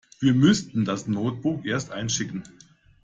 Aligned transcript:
Wir 0.19 0.33
müssten 0.33 0.83
das 0.83 1.05
Notebook 1.05 1.63
erst 1.63 1.91
einschicken. 1.91 2.41